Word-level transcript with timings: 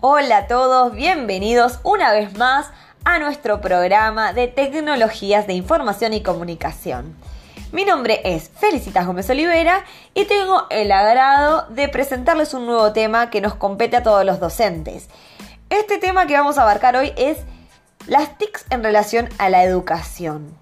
Hola 0.00 0.36
a 0.36 0.46
todos, 0.46 0.94
bienvenidos 0.94 1.80
una 1.82 2.12
vez 2.12 2.38
más 2.38 2.70
a 3.02 3.18
nuestro 3.18 3.60
programa 3.60 4.32
de 4.32 4.46
tecnologías 4.46 5.48
de 5.48 5.54
información 5.54 6.12
y 6.12 6.22
comunicación. 6.22 7.16
Mi 7.72 7.84
nombre 7.84 8.20
es 8.22 8.48
Felicitas 8.48 9.08
Gómez 9.08 9.28
Olivera 9.28 9.84
y 10.14 10.26
tengo 10.26 10.68
el 10.70 10.92
agrado 10.92 11.66
de 11.70 11.88
presentarles 11.88 12.54
un 12.54 12.66
nuevo 12.66 12.92
tema 12.92 13.28
que 13.30 13.40
nos 13.40 13.56
compete 13.56 13.96
a 13.96 14.04
todos 14.04 14.24
los 14.24 14.38
docentes. 14.38 15.08
Este 15.68 15.98
tema 15.98 16.28
que 16.28 16.34
vamos 16.34 16.58
a 16.58 16.62
abarcar 16.62 16.94
hoy 16.94 17.12
es 17.16 17.38
las 18.06 18.38
TICs 18.38 18.66
en 18.70 18.84
relación 18.84 19.28
a 19.38 19.50
la 19.50 19.64
educación. 19.64 20.56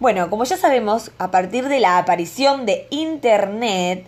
Bueno, 0.00 0.28
como 0.28 0.44
ya 0.44 0.58
sabemos, 0.58 1.12
a 1.18 1.30
partir 1.30 1.66
de 1.66 1.80
la 1.80 1.96
aparición 1.96 2.66
de 2.66 2.86
Internet, 2.90 4.06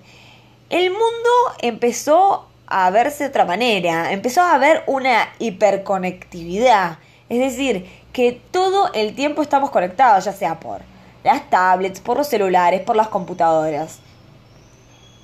el 0.68 0.90
mundo 0.90 1.30
empezó 1.62 2.49
a 2.70 2.88
verse 2.90 3.24
de 3.24 3.30
otra 3.30 3.44
manera, 3.44 4.12
empezó 4.12 4.40
a 4.40 4.54
haber 4.54 4.84
una 4.86 5.28
hiperconectividad, 5.40 6.98
es 7.28 7.38
decir, 7.40 7.86
que 8.12 8.40
todo 8.50 8.92
el 8.94 9.14
tiempo 9.14 9.42
estamos 9.42 9.70
conectados, 9.70 10.24
ya 10.24 10.32
sea 10.32 10.58
por 10.58 10.80
las 11.24 11.50
tablets, 11.50 12.00
por 12.00 12.16
los 12.16 12.28
celulares, 12.28 12.80
por 12.82 12.96
las 12.96 13.08
computadoras. 13.08 13.98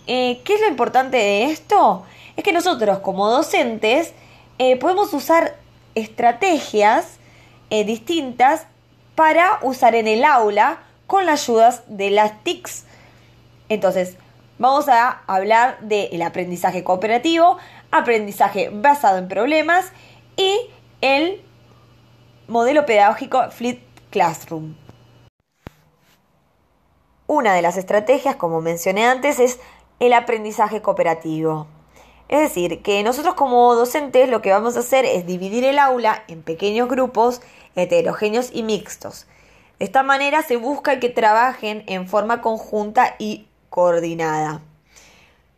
Eh, 0.06 0.40
¿Qué 0.45 0.54
es 0.54 0.60
lo 0.60 0.68
importante 0.68 1.16
de 1.16 1.45
esto? 1.45 2.04
Es 2.37 2.45
que 2.45 2.52
nosotros 2.52 2.98
como 2.98 3.28
docentes 3.30 4.12
eh, 4.59 4.76
podemos 4.76 5.12
usar 5.15 5.56
estrategias 5.95 7.18
eh, 7.70 7.84
distintas 7.84 8.66
para 9.15 9.59
usar 9.62 9.95
en 9.95 10.06
el 10.06 10.24
aula 10.24 10.78
con 11.06 11.26
las 11.26 11.42
ayudas 11.45 11.82
de 11.87 12.10
las 12.10 12.42
TICs. 12.45 12.84
Entonces, 13.68 14.16
vamos 14.59 14.88
a 14.88 15.23
hablar 15.26 15.80
del 15.80 16.23
aprendizaje 16.23 16.85
cooperativo, 16.85 17.59
aprendizaje 17.90 18.71
basado 18.73 19.18
en 19.18 19.29
problemas 19.29 19.93
y 20.37 20.59
el 21.01 21.43
modelo 22.49 22.87
pedagógico 22.87 23.51
Flip 23.51 23.80
Classroom. 24.10 24.74
Una 27.27 27.54
de 27.54 27.62
las 27.62 27.77
estrategias, 27.77 28.37
como 28.37 28.60
mencioné 28.60 29.07
antes, 29.07 29.40
es 29.40 29.59
el 29.99 30.12
aprendizaje 30.12 30.80
cooperativo. 30.80 31.66
Es 32.29 32.40
decir, 32.40 32.82
que 32.82 33.02
nosotros 33.02 33.34
como 33.34 33.74
docentes 33.74 34.29
lo 34.29 34.43
que 34.43 34.51
vamos 34.51 34.77
a 34.77 34.80
hacer 34.80 35.04
es 35.04 35.27
dividir 35.27 35.65
el 35.65 35.79
aula 35.79 36.24
en 36.29 36.43
pequeños 36.43 36.88
grupos 36.88 37.40
heterogéneos 37.77 38.51
y 38.52 38.62
mixtos. 38.62 39.27
De 39.79 39.84
esta 39.84 40.02
manera 40.02 40.43
se 40.43 40.57
busca 40.57 40.99
que 40.99 41.09
trabajen 41.09 41.84
en 41.87 42.09
forma 42.09 42.40
conjunta 42.40 43.15
y 43.18 43.46
coordinada. 43.77 44.63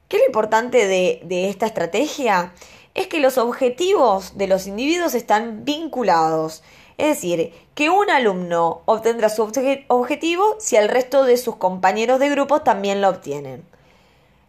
¿Qué 0.09 0.17
es 0.17 0.23
lo 0.23 0.27
importante 0.27 0.89
de, 0.89 1.49
esta 1.49 1.67
estrategia? 1.67 2.53
Es 2.95 3.07
que 3.07 3.21
los 3.21 3.39
objetivos 3.39 4.37
de 4.37 4.49
los 4.49 4.67
individuos 4.67 5.15
están 5.15 5.65
vinculados. 5.65 6.65
Es 6.97 7.15
decir, 7.15 7.53
que 7.77 7.91
un 7.91 8.11
alumno 8.11 8.83
obtendrá 8.87 9.29
su 9.29 9.49
objetivo 9.87 10.57
si 10.59 10.75
el 10.75 10.89
resto 10.89 11.23
de 11.23 11.37
sus 11.37 11.55
compañeros 11.57 12.19
de 12.19 12.29
grupo 12.29 12.63
también 12.63 13.01
lo 13.01 13.09
obtienen. 13.09 13.65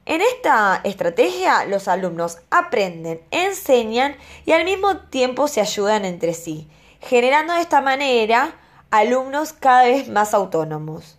En 0.07 0.21
esta 0.21 0.81
estrategia 0.83 1.65
los 1.65 1.87
alumnos 1.87 2.39
aprenden, 2.49 3.21
enseñan 3.29 4.15
y 4.47 4.53
al 4.53 4.65
mismo 4.65 4.97
tiempo 4.97 5.47
se 5.47 5.61
ayudan 5.61 6.05
entre 6.05 6.33
sí, 6.33 6.67
generando 7.01 7.53
de 7.53 7.61
esta 7.61 7.81
manera 7.81 8.55
alumnos 8.89 9.53
cada 9.53 9.83
vez 9.83 10.09
más 10.09 10.33
autónomos. 10.33 11.18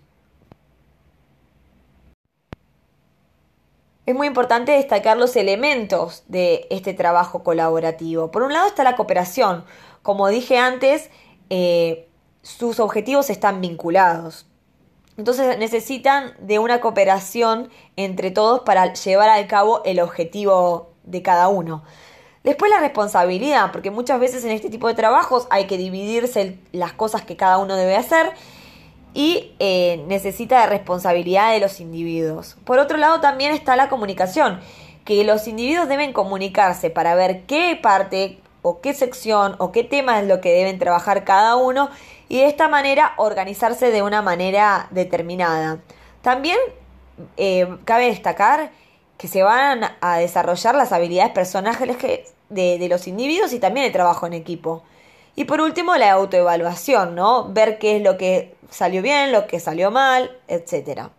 Es 4.07 4.15
muy 4.15 4.27
importante 4.27 4.73
destacar 4.73 5.17
los 5.17 5.37
elementos 5.37 6.25
de 6.27 6.67
este 6.71 6.95
trabajo 6.95 7.43
colaborativo. 7.43 8.31
Por 8.31 8.43
un 8.43 8.53
lado 8.53 8.67
está 8.67 8.83
la 8.83 8.97
cooperación. 8.97 9.65
Como 10.03 10.29
dije 10.29 10.59
antes, 10.59 11.11
eh, 11.51 12.09
sus 12.43 12.81
objetivos 12.81 13.31
están 13.31 13.61
vinculados. 13.61 14.47
Entonces 15.17 15.59
necesitan 15.59 16.33
de 16.39 16.59
una 16.59 16.81
cooperación 16.81 17.69
entre 17.97 18.31
todos 18.31 18.61
para 18.61 18.95
llevar 18.95 19.29
al 19.29 19.47
cabo 19.47 19.83
el 19.85 20.01
objetivo 20.01 20.91
de 21.05 21.21
cada 21.23 21.49
uno. 21.49 21.83
Después 22.43 22.71
la 22.71 22.81
responsabilidad, 22.81 23.71
porque 23.71 23.91
muchas 23.91 24.19
veces 24.19 24.45
en 24.45 24.53
este 24.53 24.71
tipo 24.71 24.89
de 24.89 24.95
trabajos 24.95 25.47
hay 25.51 25.67
que 25.67 25.77
dividirse 25.77 26.59
las 26.73 26.95
cosas 26.95 27.23
que 27.23 27.37
cada 27.37 27.59
uno 27.59 27.77
debe 27.77 27.97
hacer 27.97 28.33
y 29.15 29.53
eh, 29.59 30.05
necesita 30.07 30.61
de 30.61 30.67
responsabilidad 30.67 31.53
de 31.53 31.61
los 31.61 31.81
individuos. 31.81 32.57
Por 32.65 32.79
otro 32.79 32.97
lado 32.97 33.21
también 33.21 33.53
está 33.53 33.77
la 33.77 33.89
comunicación, 33.89 34.61
que 35.05 35.25
los 35.25 35.49
individuos 35.49 35.89
deben 35.89 36.13
comunicarse 36.13 36.91
para 36.91 37.15
ver 37.15 37.43
qué 37.47 37.79
parte 37.81 38.39
o 38.63 38.81
qué 38.81 38.93
sección 38.95 39.57
o 39.59 39.73
qué 39.73 39.85
tema 39.85 40.21
es 40.21 40.29
lo 40.29 40.41
que 40.41 40.53
deben 40.53 40.79
trabajar 40.79 41.25
cada 41.25 41.57
uno 41.57 41.91
y 42.29 42.39
de 42.39 42.47
esta 42.47 42.69
manera 42.69 43.15
organizarse 43.17 43.91
de 43.91 44.03
una 44.03 44.23
manera 44.23 44.87
determinada. 44.91 45.79
También 46.23 46.59
eh, 47.37 47.67
cabe 47.85 48.07
destacar 48.07 48.71
que 49.19 49.29
se 49.29 49.43
van 49.43 49.85
a 50.01 50.19
desarrollar 50.19 50.75
las 50.75 50.93
habilidades 50.93 51.33
personales 51.33 51.99
de, 52.49 52.79
de 52.79 52.89
los 52.89 53.07
individuos 53.09 53.53
y 53.53 53.59
también 53.59 53.87
el 53.87 53.93
trabajo 53.93 54.27
en 54.27 54.35
equipo. 54.35 54.83
Y 55.37 55.45
por 55.45 55.61
último, 55.61 55.97
la 55.97 56.13
autoevaluación, 56.13 57.15
¿no? 57.15 57.53
Ver 57.53 57.79
qué 57.79 57.97
es 57.97 58.03
lo 58.03 58.17
que 58.17 58.55
salió 58.71 59.03
bien, 59.03 59.33
lo 59.33 59.47
que 59.47 59.61
salió 59.61 59.91
mal, 59.91 60.39
etc. 60.49 61.11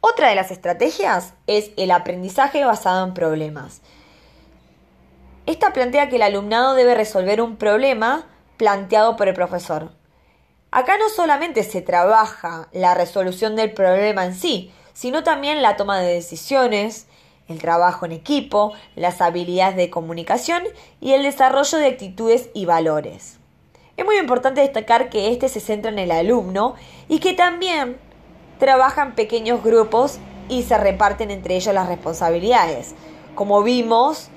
Otra 0.00 0.28
de 0.28 0.34
las 0.34 0.50
estrategias 0.50 1.34
es 1.46 1.70
el 1.76 1.90
aprendizaje 1.90 2.64
basado 2.64 3.06
en 3.06 3.14
problemas. 3.14 3.80
Esta 5.46 5.72
plantea 5.72 6.08
que 6.08 6.16
el 6.16 6.22
alumnado 6.22 6.74
debe 6.74 6.94
resolver 6.94 7.40
un 7.40 7.56
problema 7.56 8.26
planteado 8.56 9.16
por 9.16 9.28
el 9.28 9.34
profesor. 9.34 9.92
Acá 10.70 10.98
no 10.98 11.08
solamente 11.08 11.62
se 11.62 11.82
trabaja 11.82 12.68
la 12.72 12.94
resolución 12.94 13.56
del 13.56 13.72
problema 13.72 14.24
en 14.24 14.34
sí, 14.34 14.72
sino 14.92 15.22
también 15.22 15.62
la 15.62 15.76
toma 15.76 16.00
de 16.00 16.14
decisiones, 16.14 17.06
el 17.48 17.60
trabajo 17.60 18.06
en 18.06 18.12
equipo, 18.12 18.72
las 18.96 19.20
habilidades 19.20 19.76
de 19.76 19.90
comunicación 19.90 20.64
y 21.00 21.12
el 21.12 21.22
desarrollo 21.22 21.78
de 21.78 21.86
actitudes 21.86 22.48
y 22.54 22.64
valores. 22.64 23.38
Es 23.96 24.04
muy 24.04 24.16
importante 24.16 24.60
destacar 24.60 25.08
que 25.08 25.30
este 25.30 25.48
se 25.48 25.60
centra 25.60 25.90
en 25.90 25.98
el 25.98 26.10
alumno 26.10 26.74
y 27.08 27.20
que 27.20 27.32
también 27.32 27.96
trabaja 28.58 29.02
en 29.02 29.14
pequeños 29.14 29.62
grupos 29.62 30.18
y 30.48 30.62
se 30.62 30.76
reparten 30.76 31.30
entre 31.30 31.56
ellos 31.56 31.74
las 31.74 31.88
responsabilidades. 31.88 32.94
Como 33.34 33.62
vimos 33.62 34.28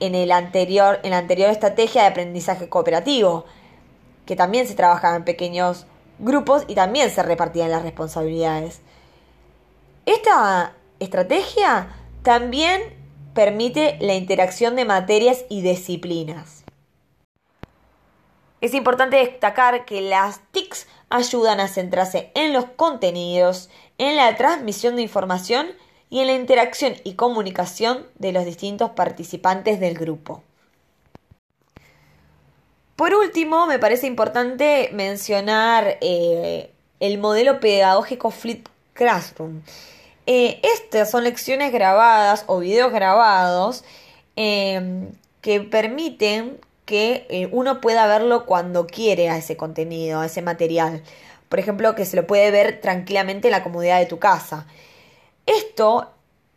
en, 0.00 0.14
el 0.14 0.32
anterior, 0.32 1.00
en 1.02 1.10
la 1.10 1.18
anterior 1.18 1.50
estrategia 1.50 2.02
de 2.02 2.08
aprendizaje 2.08 2.68
cooperativo, 2.68 3.44
que 4.26 4.36
también 4.36 4.66
se 4.66 4.74
trabajaba 4.74 5.16
en 5.16 5.24
pequeños 5.24 5.86
grupos 6.18 6.64
y 6.66 6.74
también 6.74 7.10
se 7.10 7.22
repartían 7.22 7.70
las 7.70 7.82
responsabilidades. 7.82 8.80
Esta 10.06 10.74
estrategia 10.98 11.88
también 12.22 12.82
permite 13.34 13.96
la 14.00 14.14
interacción 14.14 14.74
de 14.74 14.84
materias 14.84 15.44
y 15.48 15.62
disciplinas. 15.62 16.57
Es 18.60 18.74
importante 18.74 19.16
destacar 19.16 19.84
que 19.84 20.00
las 20.00 20.40
TICs 20.52 20.86
ayudan 21.10 21.60
a 21.60 21.68
centrarse 21.68 22.30
en 22.34 22.52
los 22.52 22.64
contenidos, 22.64 23.70
en 23.98 24.16
la 24.16 24.36
transmisión 24.36 24.96
de 24.96 25.02
información 25.02 25.68
y 26.10 26.20
en 26.20 26.26
la 26.26 26.34
interacción 26.34 26.94
y 27.04 27.14
comunicación 27.14 28.06
de 28.16 28.32
los 28.32 28.44
distintos 28.44 28.90
participantes 28.90 29.80
del 29.80 29.94
grupo. 29.94 30.42
Por 32.96 33.14
último, 33.14 33.66
me 33.66 33.78
parece 33.78 34.08
importante 34.08 34.90
mencionar 34.92 35.98
eh, 36.00 36.72
el 36.98 37.18
modelo 37.18 37.60
pedagógico 37.60 38.32
Flip 38.32 38.66
Classroom. 38.92 39.62
Eh, 40.26 40.60
estas 40.62 41.10
son 41.10 41.22
lecciones 41.24 41.72
grabadas 41.72 42.44
o 42.48 42.58
videos 42.58 42.92
grabados 42.92 43.84
em, 44.34 45.12
que 45.40 45.60
permiten 45.60 46.58
que 46.88 47.26
eh, 47.28 47.50
uno 47.52 47.82
pueda 47.82 48.06
verlo 48.06 48.46
cuando 48.46 48.86
quiere 48.86 49.28
a 49.28 49.36
ese 49.36 49.58
contenido, 49.58 50.20
a 50.20 50.26
ese 50.26 50.40
material. 50.40 51.02
Por 51.50 51.58
ejemplo, 51.58 51.94
que 51.94 52.06
se 52.06 52.16
lo 52.16 52.26
puede 52.26 52.50
ver 52.50 52.80
tranquilamente 52.80 53.48
en 53.48 53.52
la 53.52 53.62
comodidad 53.62 53.98
de 53.98 54.06
tu 54.06 54.18
casa. 54.18 54.66
Esto 55.44 56.08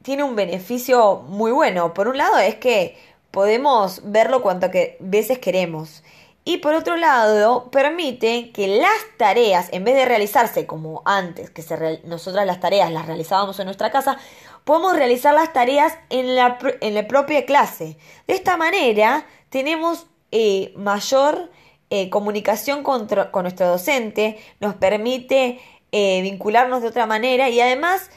tiene 0.04 0.24
un 0.24 0.38
beneficio 0.38 1.18
muy 1.28 1.52
bueno. 1.52 1.94
Por 1.94 2.08
un 2.08 2.18
lado 2.18 2.40
es 2.40 2.56
que 2.56 2.98
podemos 3.32 4.04
verlo 4.06 4.42
cuanto 4.42 4.72
que 4.72 4.96
veces 5.02 5.38
queremos. 5.38 6.02
Y 6.46 6.58
por 6.60 6.76
otro 6.76 6.96
lado, 6.96 7.70
permite 7.70 8.52
que 8.52 8.68
las 8.68 9.18
tareas, 9.18 9.68
en 9.74 9.84
vez 9.84 9.96
de 9.96 10.06
realizarse 10.06 10.66
como 10.66 11.02
antes, 11.04 11.50
que 11.50 11.62
nosotras 12.06 12.46
las 12.46 12.62
tareas 12.62 12.90
las 12.90 13.06
realizábamos 13.06 13.60
en 13.60 13.66
nuestra 13.66 13.92
casa, 13.92 14.18
podemos 14.64 14.96
realizar 14.96 15.34
las 15.34 15.52
tareas 15.52 15.94
en 16.10 16.36
la, 16.38 16.58
en 16.80 16.96
la 16.96 17.06
propia 17.06 17.46
clase. 17.46 17.98
De 18.28 18.34
esta 18.34 18.56
manera 18.56 19.26
tenemos 19.50 20.08
eh, 20.32 20.74
mayor 20.76 21.50
eh, 21.90 22.10
comunicación 22.10 22.84
con, 22.84 23.08
nuestro 23.44 23.68
docente, 23.68 24.40
nos 24.60 24.76
permite 24.76 25.60
eh, 25.92 26.22
vincularnos 26.22 26.82
de 26.82 26.88
otra 26.88 27.06
manera 27.06 27.50
y 27.50 27.60
además 27.60 28.10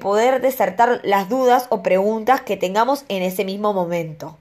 poder 0.00 0.40
desertar 0.40 1.02
las 1.04 1.28
dudas 1.28 1.66
o 1.68 1.82
preguntas 1.82 2.40
que 2.40 2.56
tengamos 2.56 3.04
en 3.08 3.22
ese 3.22 3.44
mismo 3.44 3.74
momento. 3.74 4.38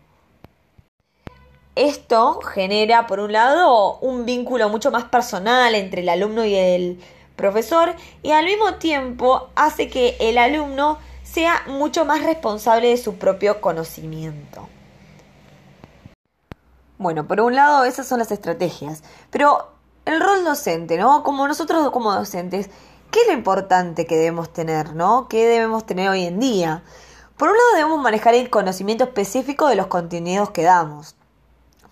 Esto 1.76 2.40
genera, 2.40 3.08
por 3.08 3.20
un 3.20 3.34
lado, 3.34 3.98
un 4.00 4.26
vínculo 4.26 4.70
mucho 4.70 4.90
más 4.90 5.04
personal 5.06 5.76
entre 5.76 6.02
el 6.02 6.08
alumno 6.08 6.46
y 6.46 6.56
el 6.56 7.00
profesor 7.36 7.94
y 8.24 8.32
al 8.32 8.46
mismo 8.46 8.76
tiempo 8.76 9.50
hace 9.56 9.90
que 9.90 10.16
el 10.20 10.38
alumno 10.38 10.98
sea 11.24 11.64
mucho 11.68 12.06
más 12.06 12.24
responsable 12.24 12.90
de 12.90 12.98
su 12.98 13.16
propio 13.16 13.62
conocimiento. 13.62 14.68
Bueno, 17.02 17.28
por 17.28 17.42
un 17.42 17.56
lado 17.56 17.84
esas 17.84 18.06
son 18.06 18.20
las 18.20 18.32
estrategias, 18.32 19.02
pero 19.32 19.70
el 20.06 20.22
rol 20.22 20.44
docente, 20.44 21.00
¿no? 21.00 21.24
Como 21.24 21.48
nosotros 21.48 21.90
como 21.90 22.14
docentes, 22.14 22.70
¿qué 23.10 23.22
es 23.22 23.28
lo 23.28 23.34
importante 23.34 24.06
que 24.06 24.16
debemos 24.16 24.54
tener, 24.54 24.94
¿no? 24.94 25.28
¿Qué 25.28 25.48
debemos 25.48 25.88
tener 25.88 26.10
hoy 26.10 26.26
en 26.26 26.40
día? 26.40 26.84
Por 27.38 27.50
un 27.50 27.58
lado 27.58 27.70
debemos 27.74 28.00
manejar 28.04 28.36
el 28.36 28.52
conocimiento 28.52 29.04
específico 29.06 29.68
de 29.68 29.78
los 29.78 29.88
contenidos 29.88 30.52
que 30.52 30.62
damos. 30.62 31.16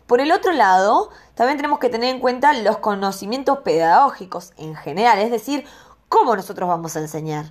Por 0.05 0.21
el 0.21 0.31
otro 0.31 0.51
lado, 0.51 1.09
también 1.33 1.57
tenemos 1.57 1.79
que 1.79 1.89
tener 1.89 2.13
en 2.13 2.21
cuenta 2.21 2.53
los 2.53 2.77
conocimientos 2.77 3.61
pedagógicos 3.61 4.53
en 4.57 4.75
general, 4.75 5.17
es 5.17 5.31
decir, 5.31 5.65
cómo 6.07 6.35
nosotros 6.35 6.69
vamos 6.69 6.95
a 6.95 6.99
enseñar. 6.99 7.45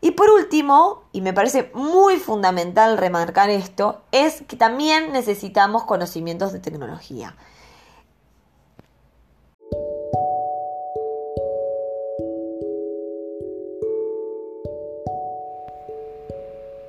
Y 0.00 0.12
por 0.12 0.30
último, 0.30 1.02
y 1.12 1.22
me 1.22 1.32
parece 1.32 1.72
muy 1.74 2.18
fundamental 2.18 2.98
remarcar 2.98 3.50
esto, 3.50 4.02
es 4.12 4.42
que 4.46 4.56
también 4.56 5.12
necesitamos 5.12 5.84
conocimientos 5.84 6.52
de 6.52 6.60
tecnología. 6.60 7.36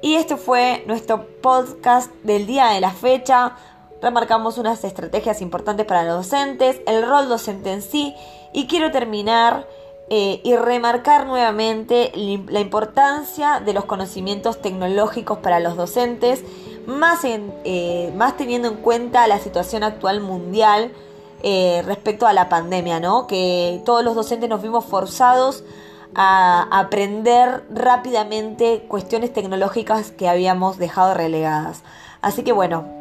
Y 0.02 0.16
este 0.16 0.38
fue 0.38 0.84
nuestro 0.88 1.28
podcast 1.42 2.12
del 2.24 2.46
día 2.46 2.68
de 2.68 2.80
la 2.80 2.92
fecha. 2.92 3.56
Remarcamos 4.02 4.58
unas 4.58 4.84
estrategias 4.84 5.42
importantes 5.42 5.86
para 5.86 6.04
los 6.04 6.18
docentes, 6.18 6.80
el 6.86 7.06
rol 7.06 7.28
docente 7.28 7.74
en 7.74 7.82
sí. 7.82 8.16
Y 8.54 8.68
quiero 8.68 8.92
terminar 8.92 9.68
eh, 10.12 10.42
y 10.44 10.56
remarcar 10.56 11.28
nuevamente 11.28 12.12
la 12.16 12.60
importancia 12.60 13.60
de 13.60 13.74
los 13.74 13.86
conocimientos 13.86 14.60
tecnológicos 14.62 15.38
para 15.38 15.60
los 15.60 15.76
docentes, 15.76 16.44
más, 16.88 17.20
eh, 17.24 18.12
más 18.16 18.36
teniendo 18.36 18.70
en 18.70 18.78
cuenta 18.78 19.28
la 19.28 19.38
situación 19.38 19.84
actual 19.84 20.22
mundial 20.22 20.92
eh, 21.44 21.84
respecto 21.86 22.26
a 22.26 22.34
la 22.34 22.50
pandemia, 22.50 23.00
¿no? 23.00 23.28
Que 23.28 23.82
todos 23.86 24.04
los 24.04 24.16
docentes 24.16 24.50
nos 24.50 24.62
vimos 24.62 24.84
forzados 24.86 25.64
a 26.16 26.68
aprender 26.72 27.64
rápidamente 27.70 28.86
cuestiones 28.88 29.32
tecnológicas 29.32 30.12
que 30.12 30.28
habíamos 30.28 30.78
dejado 30.80 31.14
relegadas. 31.14 31.84
Así 32.22 32.44
que 32.44 32.52
bueno, 32.52 32.99